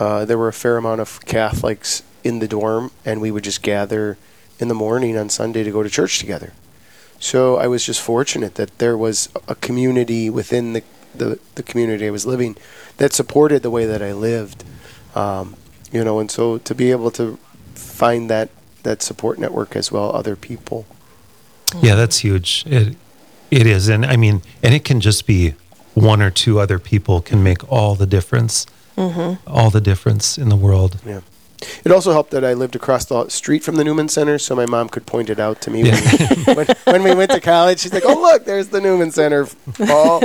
Uh, 0.00 0.24
there 0.24 0.36
were 0.36 0.48
a 0.48 0.52
fair 0.52 0.76
amount 0.76 1.00
of 1.00 1.24
Catholics 1.26 2.02
in 2.24 2.38
the 2.38 2.48
dorm, 2.48 2.90
and 3.04 3.20
we 3.20 3.30
would 3.30 3.44
just 3.44 3.62
gather 3.62 4.16
in 4.58 4.68
the 4.68 4.74
morning 4.74 5.16
on 5.16 5.28
Sunday 5.28 5.62
to 5.62 5.70
go 5.70 5.82
to 5.82 5.90
church 5.90 6.18
together. 6.18 6.52
So 7.20 7.56
I 7.56 7.66
was 7.66 7.84
just 7.84 8.00
fortunate 8.00 8.54
that 8.56 8.78
there 8.78 8.96
was 8.96 9.28
a 9.48 9.54
community 9.54 10.30
within 10.30 10.72
the, 10.72 10.82
the, 11.14 11.38
the 11.54 11.62
community 11.62 12.06
I 12.06 12.10
was 12.10 12.26
living 12.26 12.56
that 12.98 13.12
supported 13.12 13.62
the 13.62 13.70
way 13.70 13.86
that 13.86 14.02
I 14.02 14.12
lived. 14.12 14.64
Um, 15.14 15.56
you 15.90 16.04
know, 16.04 16.18
and 16.18 16.30
so 16.30 16.58
to 16.58 16.74
be 16.74 16.90
able 16.90 17.10
to 17.12 17.38
find 17.74 18.30
that 18.30 18.50
that 18.82 19.02
support 19.02 19.38
network 19.38 19.74
as 19.74 19.90
well, 19.90 20.14
other 20.14 20.36
people. 20.36 20.86
Yeah, 21.82 21.96
that's 21.96 22.18
huge. 22.18 22.64
It 22.66 22.96
it 23.50 23.66
is, 23.66 23.88
and 23.88 24.06
I 24.06 24.16
mean, 24.16 24.42
and 24.62 24.74
it 24.74 24.84
can 24.84 25.00
just 25.00 25.26
be 25.26 25.54
one 25.94 26.22
or 26.22 26.30
two 26.30 26.60
other 26.60 26.78
people 26.78 27.20
can 27.20 27.42
make 27.42 27.70
all 27.72 27.94
the 27.94 28.06
difference. 28.06 28.66
All 29.46 29.70
the 29.70 29.80
difference 29.80 30.36
in 30.36 30.48
the 30.48 30.56
world. 30.56 30.98
Yeah. 31.06 31.20
It 31.84 31.90
also 31.90 32.12
helped 32.12 32.30
that 32.30 32.44
I 32.44 32.52
lived 32.54 32.76
across 32.76 33.04
the 33.04 33.28
street 33.28 33.64
from 33.64 33.76
the 33.76 33.84
Newman 33.84 34.08
Center, 34.08 34.38
so 34.38 34.54
my 34.54 34.66
mom 34.66 34.88
could 34.88 35.06
point 35.06 35.28
it 35.28 35.40
out 35.40 35.60
to 35.62 35.70
me 35.70 35.82
when, 35.82 36.04
when, 36.56 36.66
when 36.84 37.02
we 37.02 37.14
went 37.14 37.30
to 37.32 37.40
college. 37.40 37.80
She's 37.80 37.92
like, 37.92 38.04
"Oh, 38.06 38.20
look, 38.20 38.44
there's 38.44 38.68
the 38.68 38.80
Newman 38.80 39.10
Center, 39.10 39.46
Paul. 39.74 40.20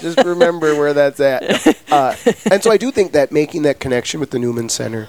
Just 0.00 0.18
remember 0.24 0.76
where 0.76 0.92
that's 0.92 1.18
at." 1.20 1.66
Uh, 1.90 2.14
and 2.50 2.62
so 2.62 2.70
I 2.70 2.76
do 2.76 2.90
think 2.90 3.12
that 3.12 3.32
making 3.32 3.62
that 3.62 3.80
connection 3.80 4.20
with 4.20 4.30
the 4.30 4.38
Newman 4.38 4.68
Center, 4.68 5.08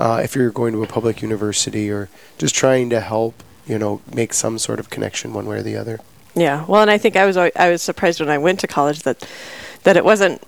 uh, 0.00 0.20
if 0.22 0.34
you're 0.34 0.50
going 0.50 0.72
to 0.72 0.82
a 0.82 0.86
public 0.86 1.20
university 1.20 1.90
or 1.90 2.08
just 2.38 2.54
trying 2.54 2.88
to 2.90 3.00
help, 3.00 3.42
you 3.66 3.78
know, 3.78 4.00
make 4.14 4.32
some 4.32 4.58
sort 4.58 4.80
of 4.80 4.88
connection 4.88 5.32
one 5.32 5.46
way 5.46 5.58
or 5.58 5.62
the 5.62 5.76
other. 5.76 6.00
Yeah. 6.34 6.64
Well, 6.66 6.82
and 6.82 6.90
I 6.90 6.98
think 6.98 7.16
I 7.16 7.26
was 7.26 7.36
I 7.36 7.70
was 7.70 7.82
surprised 7.82 8.20
when 8.20 8.30
I 8.30 8.38
went 8.38 8.60
to 8.60 8.66
college 8.66 9.00
that 9.00 9.26
that 9.82 9.96
it 9.96 10.04
wasn't 10.04 10.42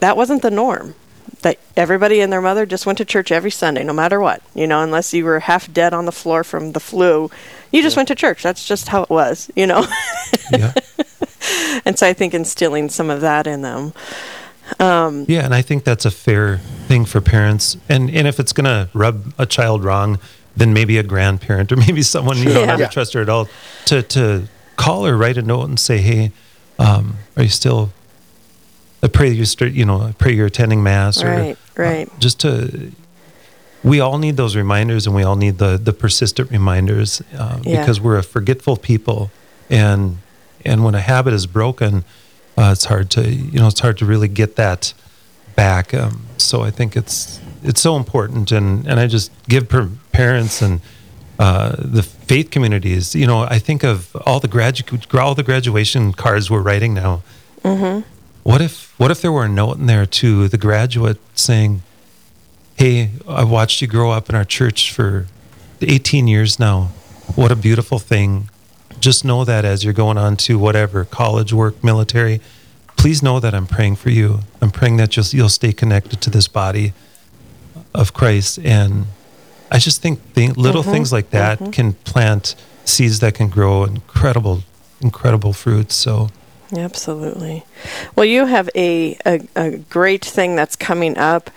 that 0.00 0.16
wasn't 0.16 0.42
the 0.42 0.50
norm. 0.50 0.94
That 1.42 1.58
everybody 1.76 2.20
and 2.20 2.32
their 2.32 2.40
mother 2.40 2.64
just 2.66 2.86
went 2.86 2.98
to 2.98 3.04
church 3.04 3.32
every 3.32 3.50
Sunday, 3.50 3.82
no 3.84 3.92
matter 3.92 4.20
what. 4.20 4.42
You 4.54 4.66
know, 4.66 4.80
unless 4.82 5.12
you 5.12 5.24
were 5.24 5.40
half 5.40 5.72
dead 5.72 5.92
on 5.92 6.04
the 6.06 6.12
floor 6.12 6.44
from 6.44 6.72
the 6.72 6.80
flu, 6.80 7.30
you 7.72 7.82
just 7.82 7.96
went 7.96 8.08
to 8.08 8.14
church. 8.14 8.42
That's 8.42 8.64
just 8.66 8.88
how 8.88 9.02
it 9.02 9.10
was. 9.10 9.50
You 9.56 9.66
know. 9.66 9.84
Yeah. 10.52 10.72
and 11.84 11.98
so 11.98 12.06
I 12.06 12.12
think 12.12 12.32
instilling 12.34 12.88
some 12.90 13.10
of 13.10 13.20
that 13.22 13.46
in 13.46 13.62
them. 13.62 13.92
Yeah, 14.80 15.44
and 15.44 15.54
I 15.54 15.62
think 15.62 15.84
that's 15.84 16.04
a 16.04 16.10
fair 16.10 16.58
thing 16.88 17.04
for 17.04 17.20
parents. 17.20 17.76
And 17.88 18.10
and 18.10 18.26
if 18.28 18.38
it's 18.40 18.52
gonna 18.52 18.88
rub 18.94 19.32
a 19.38 19.46
child 19.46 19.84
wrong, 19.84 20.18
then 20.56 20.72
maybe 20.72 20.98
a 20.98 21.02
grandparent 21.02 21.72
or 21.72 21.76
maybe 21.86 22.02
someone 22.02 22.38
you 22.38 22.44
don't 22.44 22.60
Yeah. 22.60 22.66
have 22.66 22.80
Yeah. 22.80 22.86
a 22.86 22.90
trusted 22.90 23.22
adult 23.22 23.48
to 23.86 24.02
to 24.02 24.44
call 24.76 25.06
or 25.06 25.16
write 25.16 25.36
a 25.38 25.42
note 25.42 25.68
and 25.68 25.78
say, 25.78 25.98
hey, 25.98 26.32
um, 26.78 27.16
are 27.36 27.42
you 27.42 27.48
still? 27.48 27.90
I 29.02 29.08
pray 29.08 29.30
you 29.30 29.44
start. 29.44 29.72
You 29.72 29.84
know, 29.84 30.00
I 30.00 30.12
pray 30.12 30.32
you're 30.32 30.46
attending 30.46 30.82
mass. 30.82 31.22
Or, 31.22 31.28
Right, 31.28 31.56
right. 31.76 32.08
uh, 32.08 32.18
just 32.18 32.40
to. 32.40 32.92
We 33.84 33.98
all 33.98 34.18
need 34.18 34.36
those 34.36 34.54
reminders, 34.54 35.06
and 35.08 35.16
we 35.16 35.24
all 35.24 35.34
need 35.36 35.58
the 35.58 35.76
the 35.76 35.92
persistent 35.92 36.50
reminders 36.52 37.20
um, 37.36 37.62
Yeah. 37.64 37.80
because 37.80 38.00
we're 38.00 38.16
a 38.18 38.22
forgetful 38.22 38.76
people, 38.76 39.30
and 39.68 40.18
and 40.64 40.84
when 40.84 40.94
a 40.94 41.00
habit 41.00 41.32
is 41.34 41.46
broken, 41.46 42.04
uh, 42.56 42.70
it's 42.72 42.84
hard 42.84 43.10
to 43.10 43.28
you 43.28 43.58
know 43.58 43.66
it's 43.66 43.80
hard 43.80 43.98
to 43.98 44.06
really 44.06 44.28
get 44.28 44.54
that 44.56 44.94
back. 45.56 45.92
Um, 45.92 46.26
so 46.36 46.62
I 46.62 46.70
think 46.70 46.96
it's 46.96 47.40
it's 47.64 47.80
so 47.80 47.96
important, 47.96 48.52
and 48.52 48.86
and 48.86 49.00
I 49.00 49.08
just 49.08 49.32
give 49.48 49.68
per- 49.68 49.90
parents 50.12 50.62
and 50.62 50.80
uh, 51.40 51.74
the 51.76 52.04
faith 52.04 52.52
communities. 52.52 53.16
You 53.16 53.26
know, 53.26 53.40
I 53.50 53.58
think 53.58 53.82
of 53.82 54.14
all 54.26 54.38
the 54.38 54.48
gradu- 54.48 55.20
all 55.20 55.34
the 55.34 55.42
graduation 55.42 56.12
cards 56.12 56.48
we're 56.48 56.62
writing 56.62 56.94
now. 56.94 57.22
What 58.42 58.60
if 58.60 58.98
what 58.98 59.10
if 59.10 59.22
there 59.22 59.30
were 59.30 59.44
a 59.44 59.48
note 59.48 59.78
in 59.78 59.86
there 59.86 60.06
to 60.06 60.48
the 60.48 60.58
graduate 60.58 61.18
saying, 61.34 61.82
"Hey, 62.74 63.10
I've 63.28 63.48
watched 63.48 63.80
you 63.80 63.86
grow 63.86 64.10
up 64.10 64.28
in 64.28 64.34
our 64.34 64.44
church 64.44 64.92
for 64.92 65.26
18 65.80 66.26
years 66.26 66.58
now. 66.58 66.90
What 67.34 67.52
a 67.52 67.56
beautiful 67.56 67.98
thing. 67.98 68.48
Just 69.00 69.24
know 69.24 69.44
that 69.44 69.64
as 69.64 69.84
you're 69.84 69.92
going 69.92 70.18
on 70.18 70.36
to 70.38 70.58
whatever 70.58 71.04
college, 71.04 71.52
work, 71.52 71.82
military, 71.82 72.40
please 72.96 73.22
know 73.22 73.40
that 73.40 73.54
I'm 73.54 73.66
praying 73.66 73.96
for 73.96 74.10
you. 74.10 74.40
I'm 74.60 74.70
praying 74.70 74.96
that 74.96 75.16
you'll 75.16 75.26
you'll 75.30 75.48
stay 75.48 75.72
connected 75.72 76.20
to 76.22 76.30
this 76.30 76.48
body 76.48 76.92
of 77.94 78.12
Christ." 78.12 78.58
And 78.64 79.06
I 79.70 79.78
just 79.78 80.02
think 80.02 80.20
little 80.36 80.82
mm-hmm. 80.82 80.90
things 80.90 81.12
like 81.12 81.30
that 81.30 81.60
mm-hmm. 81.60 81.70
can 81.70 81.92
plant 81.92 82.56
seeds 82.84 83.20
that 83.20 83.34
can 83.34 83.48
grow 83.48 83.84
incredible, 83.84 84.64
incredible 85.00 85.52
fruits. 85.52 85.94
So. 85.94 86.30
Absolutely. 86.74 87.64
Well, 88.16 88.24
you 88.24 88.46
have 88.46 88.70
a, 88.74 89.16
a, 89.26 89.46
a 89.54 89.78
great 89.78 90.24
thing 90.24 90.56
that's 90.56 90.74
coming 90.74 91.18
up, 91.18 91.50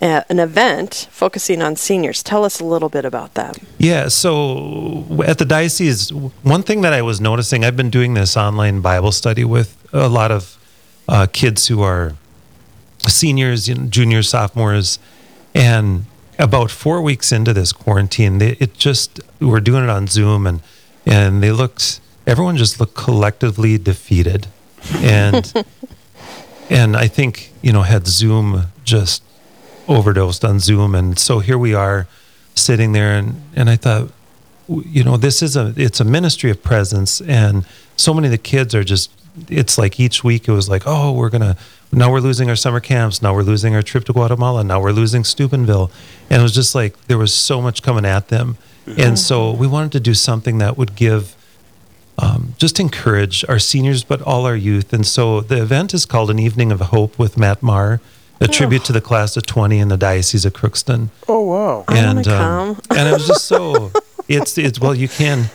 uh, 0.00 0.22
an 0.30 0.38
event 0.38 1.08
focusing 1.10 1.60
on 1.60 1.76
seniors. 1.76 2.22
Tell 2.22 2.44
us 2.44 2.58
a 2.58 2.64
little 2.64 2.88
bit 2.88 3.04
about 3.04 3.34
that. 3.34 3.58
Yeah, 3.78 4.08
so 4.08 5.04
at 5.26 5.38
the 5.38 5.44
diocese, 5.44 6.10
one 6.12 6.62
thing 6.62 6.80
that 6.80 6.92
I 6.92 7.02
was 7.02 7.20
noticing, 7.20 7.64
I've 7.64 7.76
been 7.76 7.90
doing 7.90 8.14
this 8.14 8.36
online 8.36 8.80
Bible 8.80 9.12
study 9.12 9.44
with 9.44 9.76
a 9.92 10.08
lot 10.08 10.30
of 10.30 10.56
uh, 11.08 11.26
kids 11.32 11.66
who 11.66 11.82
are 11.82 12.14
seniors, 13.08 13.68
you 13.68 13.74
know, 13.74 13.86
juniors, 13.86 14.28
sophomores, 14.30 14.98
and 15.54 16.06
about 16.38 16.70
four 16.70 17.02
weeks 17.02 17.30
into 17.30 17.52
this 17.52 17.72
quarantine, 17.72 18.38
they, 18.38 18.52
it 18.52 18.74
just 18.74 19.20
we're 19.40 19.60
doing 19.60 19.84
it 19.84 19.90
on 19.90 20.06
Zoom, 20.06 20.46
and 20.46 20.60
and 21.04 21.42
they 21.42 21.52
looked, 21.52 22.00
everyone 22.26 22.56
just 22.56 22.80
looked 22.80 22.94
collectively 22.94 23.76
defeated, 23.76 24.46
and 24.96 25.52
and 26.70 26.96
I 26.96 27.08
think 27.08 27.52
you 27.62 27.72
know 27.72 27.82
had 27.82 28.06
Zoom 28.06 28.64
just 28.84 29.22
overdosed 29.88 30.44
on 30.44 30.60
Zoom, 30.60 30.94
and 30.94 31.18
so 31.18 31.40
here 31.40 31.58
we 31.58 31.74
are 31.74 32.06
sitting 32.54 32.92
there, 32.92 33.12
and 33.12 33.42
and 33.54 33.70
I 33.70 33.76
thought, 33.76 34.10
you 34.68 35.04
know, 35.04 35.16
this 35.16 35.42
is 35.42 35.56
a 35.56 35.74
it's 35.76 36.00
a 36.00 36.04
ministry 36.04 36.50
of 36.50 36.62
presence, 36.62 37.20
and 37.20 37.66
so 37.96 38.14
many 38.14 38.28
of 38.28 38.32
the 38.32 38.38
kids 38.38 38.74
are 38.74 38.84
just. 38.84 39.10
It's 39.48 39.78
like 39.78 39.98
each 39.98 40.22
week 40.22 40.46
it 40.46 40.52
was 40.52 40.68
like, 40.68 40.82
oh, 40.84 41.10
we're 41.12 41.30
gonna 41.30 41.56
now 41.90 42.12
we're 42.12 42.20
losing 42.20 42.50
our 42.50 42.56
summer 42.56 42.80
camps, 42.80 43.22
now 43.22 43.34
we're 43.34 43.42
losing 43.42 43.74
our 43.74 43.80
trip 43.80 44.04
to 44.04 44.12
Guatemala, 44.12 44.62
now 44.62 44.78
we're 44.78 44.92
losing 44.92 45.24
Steubenville, 45.24 45.90
and 46.28 46.40
it 46.40 46.42
was 46.42 46.54
just 46.54 46.74
like 46.74 47.06
there 47.06 47.16
was 47.16 47.32
so 47.32 47.62
much 47.62 47.82
coming 47.82 48.04
at 48.04 48.28
them, 48.28 48.58
mm-hmm. 48.86 49.00
and 49.00 49.18
so 49.18 49.50
we 49.50 49.66
wanted 49.66 49.92
to 49.92 50.00
do 50.00 50.12
something 50.12 50.58
that 50.58 50.76
would 50.76 50.96
give 50.96 51.34
um, 52.18 52.54
just 52.58 52.78
encourage 52.78 53.44
our 53.48 53.58
seniors, 53.58 54.04
but 54.04 54.20
all 54.22 54.46
our 54.46 54.56
youth. 54.56 54.92
And 54.92 55.06
so 55.06 55.40
the 55.40 55.60
event 55.62 55.94
is 55.94 56.04
called 56.04 56.30
An 56.30 56.38
Evening 56.38 56.70
of 56.72 56.80
Hope 56.80 57.18
with 57.18 57.38
Matt 57.38 57.62
Maher, 57.62 58.00
a 58.40 58.48
tribute 58.48 58.84
to 58.86 58.92
the 58.92 59.00
class 59.00 59.36
of 59.36 59.46
20 59.46 59.78
in 59.78 59.88
the 59.88 59.96
Diocese 59.96 60.44
of 60.44 60.52
Crookston. 60.52 61.08
Oh 61.28 61.40
wow! 61.42 61.84
I 61.88 61.94
wanna 61.94 62.18
and 62.20 62.28
um, 62.28 62.74
come. 62.76 62.80
and 62.98 63.08
it 63.08 63.12
was 63.12 63.26
just 63.26 63.44
so 63.46 63.92
it's 64.28 64.58
it's 64.58 64.80
well 64.80 64.94
you 64.94 65.08
can 65.08 65.44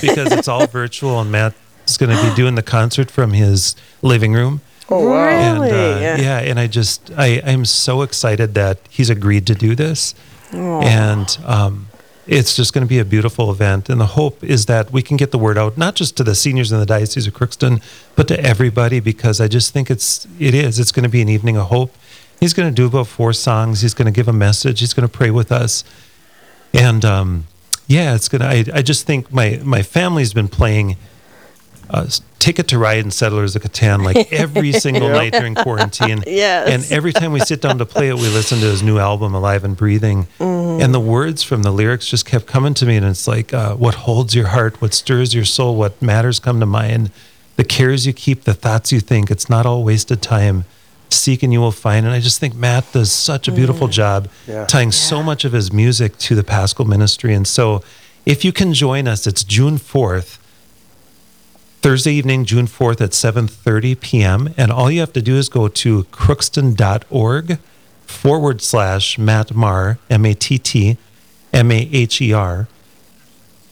because 0.00 0.32
it's 0.32 0.48
all 0.48 0.66
virtual 0.66 1.20
and 1.20 1.30
Matt 1.32 1.54
is 1.86 1.96
going 1.96 2.16
to 2.16 2.22
be 2.28 2.34
doing 2.34 2.54
the 2.54 2.62
concert 2.62 3.10
from 3.10 3.32
his 3.32 3.74
living 4.02 4.32
room 4.32 4.60
Oh 4.88 5.08
wow! 5.08 5.28
And, 5.28 5.62
Really? 5.62 6.06
uh, 6.06 6.16
yeah, 6.16 6.38
and 6.40 6.58
I 6.60 6.66
just 6.66 7.10
I 7.16 7.40
I'm 7.46 7.64
so 7.64 8.02
excited 8.02 8.54
that 8.54 8.78
he's 8.90 9.08
agreed 9.10 9.46
to 9.46 9.54
do 9.54 9.74
this, 9.74 10.14
Oh. 10.52 10.80
and 10.82 11.38
um, 11.46 11.86
it's 12.26 12.54
just 12.54 12.72
going 12.72 12.84
to 12.84 12.88
be 12.88 12.98
a 12.98 13.04
beautiful 13.04 13.50
event. 13.50 13.88
And 13.88 14.00
the 14.00 14.06
hope 14.06 14.42
is 14.44 14.66
that 14.66 14.92
we 14.92 15.02
can 15.02 15.16
get 15.16 15.30
the 15.30 15.38
word 15.38 15.58
out 15.58 15.76
not 15.76 15.94
just 15.94 16.16
to 16.18 16.24
the 16.24 16.34
seniors 16.34 16.70
in 16.70 16.78
the 16.78 16.86
diocese 16.86 17.26
of 17.26 17.34
Crookston, 17.34 17.82
but 18.14 18.28
to 18.28 18.40
everybody 18.40 19.00
because 19.00 19.40
I 19.40 19.48
just 19.48 19.72
think 19.72 19.90
it's 19.90 20.26
it 20.38 20.54
is 20.54 20.78
it's 20.78 20.92
going 20.92 21.04
to 21.04 21.08
be 21.08 21.22
an 21.22 21.28
evening 21.28 21.56
of 21.56 21.68
hope. 21.68 21.94
He's 22.38 22.54
going 22.54 22.68
to 22.68 22.74
do 22.74 22.86
about 22.86 23.06
four 23.06 23.32
songs. 23.32 23.82
He's 23.82 23.94
going 23.94 24.06
to 24.06 24.12
give 24.12 24.28
a 24.28 24.32
message. 24.32 24.80
He's 24.80 24.94
going 24.94 25.08
to 25.08 25.12
pray 25.12 25.30
with 25.30 25.52
us, 25.52 25.84
and 26.74 27.04
um, 27.04 27.46
yeah, 27.86 28.14
it's 28.14 28.28
gonna. 28.28 28.46
I, 28.46 28.64
I 28.72 28.82
just 28.82 29.06
think 29.06 29.32
my 29.32 29.60
my 29.62 29.82
family's 29.82 30.32
been 30.32 30.48
playing 30.48 30.96
uh, 31.90 32.06
Ticket 32.42 32.66
to 32.68 32.78
Ride 32.78 33.04
and 33.04 33.14
Settlers 33.14 33.54
of 33.54 33.62
Catan 33.62 34.02
like 34.04 34.32
every 34.32 34.72
single 34.86 35.08
night 35.08 35.32
during 35.32 35.54
quarantine. 35.54 36.24
Yes. 36.32 36.68
And 36.68 36.92
every 36.92 37.12
time 37.12 37.30
we 37.30 37.38
sit 37.38 37.60
down 37.60 37.78
to 37.78 37.86
play 37.86 38.08
it, 38.08 38.14
we 38.14 38.28
listen 38.28 38.58
to 38.58 38.66
his 38.66 38.82
new 38.82 38.98
album, 38.98 39.32
Alive 39.32 39.62
and 39.62 39.76
Breathing. 39.76 40.26
And 40.40 40.92
the 40.92 40.98
words 40.98 41.44
from 41.44 41.62
the 41.62 41.70
lyrics 41.70 42.08
just 42.08 42.26
kept 42.26 42.46
coming 42.46 42.74
to 42.74 42.84
me. 42.86 42.96
And 42.96 43.06
it's 43.06 43.28
like, 43.28 43.54
uh, 43.54 43.76
what 43.76 43.94
holds 43.94 44.34
your 44.34 44.48
heart, 44.48 44.80
what 44.82 44.92
stirs 44.92 45.32
your 45.34 45.44
soul, 45.44 45.76
what 45.76 46.02
matters 46.02 46.40
come 46.40 46.58
to 46.58 46.66
mind, 46.66 47.12
the 47.54 47.62
cares 47.64 48.06
you 48.08 48.12
keep, 48.12 48.42
the 48.42 48.54
thoughts 48.54 48.90
you 48.90 48.98
think. 48.98 49.30
It's 49.30 49.48
not 49.48 49.64
all 49.64 49.84
wasted 49.84 50.20
time. 50.20 50.64
Seek 51.10 51.44
and 51.44 51.52
you 51.52 51.60
will 51.60 51.70
find. 51.70 52.06
And 52.06 52.14
I 52.14 52.18
just 52.18 52.40
think 52.40 52.56
Matt 52.56 52.90
does 52.92 53.12
such 53.12 53.46
a 53.46 53.52
beautiful 53.52 53.86
job 53.86 54.28
Yeah. 54.48 54.66
tying 54.66 54.90
so 54.90 55.22
much 55.22 55.44
of 55.44 55.52
his 55.52 55.72
music 55.72 56.18
to 56.18 56.34
the 56.34 56.42
Paschal 56.42 56.86
ministry. 56.86 57.34
And 57.34 57.46
so 57.46 57.84
if 58.26 58.44
you 58.44 58.52
can 58.52 58.74
join 58.74 59.06
us, 59.06 59.28
it's 59.28 59.44
June 59.44 59.76
4th. 59.78 60.38
Thursday 61.82 62.12
evening, 62.12 62.44
June 62.44 62.66
4th 62.66 63.00
at 63.00 63.10
7:30 63.10 63.98
p.m. 64.00 64.54
And 64.56 64.70
all 64.70 64.88
you 64.90 65.00
have 65.00 65.12
to 65.14 65.22
do 65.22 65.36
is 65.36 65.48
go 65.48 65.66
to 65.68 66.04
crookston.org 66.04 67.58
forward 68.06 68.62
slash 68.62 69.18
Matt 69.18 69.52
Maher, 69.54 69.98
M-A-T-T, 70.08 70.96
M-A-H-E-R, 71.52 72.68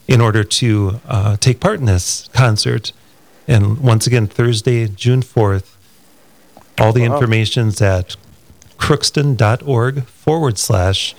in 0.07 0.19
order 0.21 0.43
to 0.43 0.99
uh, 1.07 1.37
take 1.37 1.59
part 1.61 1.79
in 1.79 1.85
this 1.85 2.27
concert. 2.33 2.91
And 3.47 3.79
once 3.79 4.07
again, 4.07 4.27
Thursday, 4.27 4.87
June 4.89 5.21
4th, 5.21 5.75
all 6.79 6.91
the 6.91 7.07
Wow. 7.07 7.13
information's 7.15 7.81
at 7.81 8.17
crookston.org 8.77 10.03
forward 10.05 10.57
slash 10.57 11.15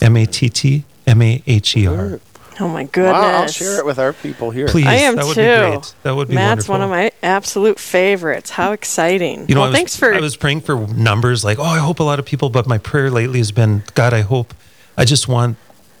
M-A-T-T, 0.00 0.84
M-A-H-E-R. 1.06 2.20
Oh 2.60 2.68
my 2.68 2.84
goodness! 2.84 3.12
Wow, 3.12 3.40
I'll 3.42 3.48
share 3.48 3.78
it 3.78 3.86
with 3.86 3.98
our 3.98 4.12
people 4.12 4.50
here. 4.50 4.68
Please, 4.68 4.86
I 4.86 4.94
am 4.96 5.16
that 5.16 5.24
would 5.24 5.34
too. 5.34 5.40
be 5.40 5.70
great. 5.70 5.94
That 6.02 6.14
would 6.14 6.28
be 6.28 6.34
Matt's 6.34 6.68
wonderful. 6.68 6.72
one 6.74 6.82
of 6.82 6.90
my 6.90 7.12
absolute 7.26 7.78
favorites. 7.78 8.50
How 8.50 8.72
exciting! 8.72 9.48
You 9.48 9.54
know, 9.54 9.62
well, 9.62 9.70
was, 9.70 9.76
thanks 9.76 9.96
for 9.96 10.12
I 10.12 10.20
was 10.20 10.36
praying 10.36 10.60
for 10.62 10.86
numbers, 10.88 11.44
like, 11.44 11.58
oh, 11.58 11.62
I 11.64 11.78
hope 11.78 12.00
a 12.00 12.04
lot 12.04 12.18
of 12.18 12.26
people. 12.26 12.50
But 12.50 12.66
my 12.66 12.78
prayer 12.78 13.10
lately 13.10 13.38
has 13.38 13.50
been, 13.52 13.82
God, 13.94 14.12
I 14.12 14.20
hope, 14.20 14.52
I 14.96 15.04
just 15.04 15.26
want 15.28 15.56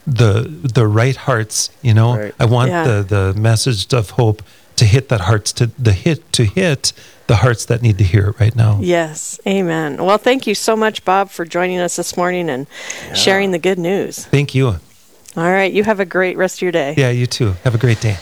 the 0.06 0.42
the 0.48 0.86
right 0.86 1.16
hearts. 1.16 1.70
You 1.82 1.94
know, 1.94 2.16
Right. 2.16 2.34
I 2.38 2.44
want 2.44 2.70
Yeah. 2.70 2.84
the 2.84 3.02
the 3.32 3.40
message 3.40 3.92
of 3.94 4.10
hope 4.10 4.42
to 4.76 4.84
hit 4.84 5.08
that 5.08 5.22
hearts 5.22 5.52
to 5.54 5.66
the 5.78 5.92
hit 5.92 6.30
to 6.32 6.44
hit 6.44 6.92
the 7.26 7.36
hearts 7.36 7.64
that 7.66 7.80
need 7.80 7.96
to 7.98 8.04
hear 8.04 8.28
it 8.28 8.40
right 8.40 8.56
now. 8.56 8.78
Yes, 8.82 9.38
amen. 9.46 10.04
Well, 10.04 10.18
thank 10.18 10.46
you 10.48 10.54
so 10.56 10.74
much, 10.74 11.04
Bob, 11.04 11.30
for 11.30 11.44
joining 11.44 11.78
us 11.78 11.94
this 11.96 12.16
morning 12.16 12.50
and 12.50 12.66
sharing 13.14 13.52
the 13.52 13.58
good 13.58 13.78
news. 13.78 14.24
Thank 14.26 14.54
you. 14.54 14.80
All 15.36 15.44
right, 15.50 15.72
you 15.72 15.84
have 15.84 16.00
a 16.00 16.04
great 16.04 16.36
rest 16.36 16.58
of 16.58 16.62
your 16.62 16.72
day. 16.72 16.94
Yeah, 16.96 17.10
you 17.10 17.26
too. 17.26 17.52
Have 17.64 17.74
a 17.74 17.78
great 17.78 18.00
day. 18.00 18.18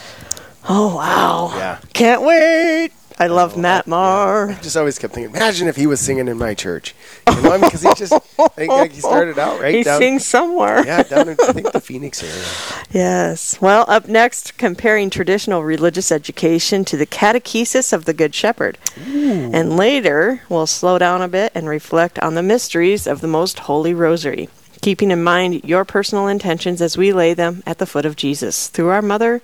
Oh 0.68 0.96
wow! 0.96 1.50
Yeah. 1.56 1.78
Can't 1.94 2.22
wait. 2.22 2.90
I 3.20 3.26
love 3.26 3.56
Matt 3.56 3.88
Maher. 3.88 4.56
just 4.62 4.76
always 4.76 4.96
kept 4.96 5.12
thinking, 5.14 5.34
imagine 5.34 5.66
if 5.66 5.74
he 5.74 5.88
was 5.88 5.98
singing 5.98 6.28
in 6.28 6.38
my 6.38 6.54
church. 6.54 6.94
You 7.28 7.42
know, 7.42 7.58
because 7.58 7.82
he 7.82 7.92
just 7.94 8.12
like, 8.38 8.68
like 8.68 8.92
he 8.92 9.00
started 9.00 9.40
out 9.40 9.60
right 9.60 9.74
He 9.78 9.82
down. 9.82 9.98
sings 10.00 10.24
somewhere. 10.24 10.86
Yeah, 10.86 11.02
down 11.02 11.28
in 11.30 11.36
I 11.42 11.52
think 11.52 11.72
the 11.72 11.80
Phoenix 11.80 12.22
area. 12.22 12.44
Yes. 12.92 13.60
Well, 13.60 13.86
up 13.88 14.06
next, 14.06 14.56
comparing 14.56 15.10
traditional 15.10 15.64
religious 15.64 16.12
education 16.12 16.85
to 16.85 16.96
the 16.96 17.06
catechesis 17.06 17.92
of 17.92 18.04
the 18.04 18.14
Good 18.14 18.37
Shepherd. 18.37 18.78
And 19.04 19.76
later, 19.76 20.42
we'll 20.48 20.68
slow 20.68 20.96
down 20.98 21.20
a 21.20 21.26
bit 21.28 21.50
and 21.56 21.68
reflect 21.68 22.20
on 22.20 22.35
the 22.35 22.42
mysteries 22.44 23.09
of 23.09 23.20
the 23.20 23.26
Most 23.28 23.61
Holy 23.61 23.94
Rosary, 23.94 24.48
keeping 24.88 25.11
in 25.11 25.22
mind 25.22 25.62
your 25.64 25.85
personal 25.85 26.29
intentions 26.29 26.81
as 26.81 26.96
we 26.96 27.12
lay 27.12 27.35
them 27.35 27.62
at 27.66 27.77
the 27.77 27.85
foot 27.85 28.07
of 28.07 28.16
Jesus 28.16 28.68
through 28.68 28.88
our 28.88 29.03
Mother. 29.03 29.42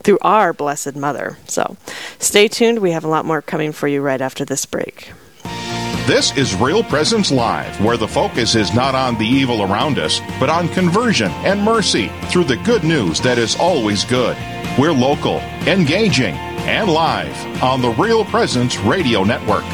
Through 0.00 0.20
our 0.22 0.54
Blessed 0.54 0.96
Mother. 0.96 1.36
So 1.46 1.76
stay 2.18 2.48
tuned. 2.48 2.78
We 2.78 2.92
have 2.92 3.04
a 3.04 3.08
lot 3.08 3.26
more 3.26 3.42
coming 3.42 3.72
for 3.72 3.88
you 3.88 4.00
right 4.00 4.22
after 4.22 4.46
this 4.46 4.64
break. 4.64 5.12
This 6.06 6.34
is 6.34 6.54
Real 6.54 6.82
Presence 6.82 7.30
Live, 7.30 7.78
where 7.84 7.98
the 7.98 8.08
focus 8.08 8.54
is 8.54 8.74
not 8.74 8.94
on 8.94 9.18
the 9.18 9.26
evil 9.26 9.64
around 9.64 9.98
us, 9.98 10.18
but 10.40 10.48
on 10.48 10.66
conversion 10.68 11.30
and 11.44 11.62
mercy 11.62 12.10
through 12.30 12.44
the 12.44 12.56
good 12.56 12.84
news 12.84 13.20
that 13.20 13.36
is 13.36 13.54
always 13.56 14.02
good. 14.02 14.38
We're 14.78 14.92
local, 14.92 15.40
engaging, 15.66 16.36
and 16.64 16.90
live 16.90 17.62
on 17.62 17.82
the 17.82 17.90
Real 17.90 18.24
Presence 18.24 18.78
Radio 18.78 19.24
Network. 19.24 19.64